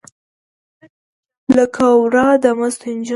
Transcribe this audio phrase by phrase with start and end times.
[1.55, 3.09] لکه ورا د مستو نجونو